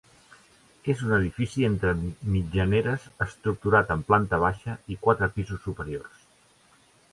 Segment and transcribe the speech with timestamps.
[0.93, 1.91] És un edifici entre
[2.37, 6.27] mitjaneres estructurat en planta baixa i quatre pisos superiors.